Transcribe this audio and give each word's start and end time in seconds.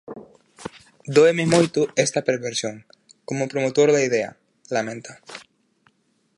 Dóeme 1.17 1.45
moito 1.55 1.79
esta 2.05 2.25
perversión, 2.29 2.75
como 3.27 3.49
promotor 3.51 3.87
da 3.91 4.05
idea, 4.09 4.29
lamenta. 4.75 5.13